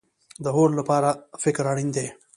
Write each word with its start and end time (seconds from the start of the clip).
د 0.43 0.45
هوډ 0.55 0.71
لپاره 0.79 1.09
فکر 1.43 1.63
اړین 1.71 1.89
دی 1.95 2.07